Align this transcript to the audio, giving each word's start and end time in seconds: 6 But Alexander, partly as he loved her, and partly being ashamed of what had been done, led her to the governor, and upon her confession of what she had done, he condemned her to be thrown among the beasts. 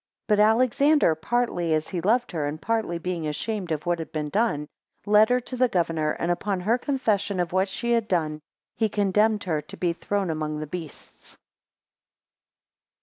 6 0.23 0.27
But 0.29 0.39
Alexander, 0.39 1.13
partly 1.13 1.75
as 1.75 1.89
he 1.89 2.01
loved 2.01 2.31
her, 2.31 2.47
and 2.47 2.59
partly 2.59 2.97
being 2.97 3.27
ashamed 3.27 3.71
of 3.71 3.85
what 3.85 3.99
had 3.99 4.11
been 4.11 4.29
done, 4.29 4.67
led 5.05 5.29
her 5.29 5.39
to 5.41 5.55
the 5.55 5.67
governor, 5.67 6.13
and 6.13 6.31
upon 6.31 6.61
her 6.61 6.79
confession 6.79 7.39
of 7.39 7.53
what 7.53 7.69
she 7.69 7.91
had 7.91 8.07
done, 8.07 8.41
he 8.75 8.89
condemned 8.89 9.43
her 9.43 9.61
to 9.61 9.77
be 9.77 9.93
thrown 9.93 10.31
among 10.31 10.57
the 10.57 10.65
beasts. 10.65 11.37